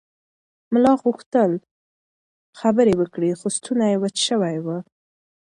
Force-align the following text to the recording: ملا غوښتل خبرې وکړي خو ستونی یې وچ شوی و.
ملا 0.73 0.93
غوښتل 1.03 1.51
خبرې 2.59 2.93
وکړي 2.97 3.31
خو 3.39 3.47
ستونی 3.57 3.87
یې 3.91 3.97
وچ 4.01 4.17
شوی 4.27 4.55
و. 4.65 4.67